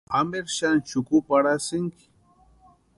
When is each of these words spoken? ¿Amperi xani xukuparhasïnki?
¿Amperi 0.19 0.51
xani 0.57 0.85
xukuparhasïnki? 0.89 2.05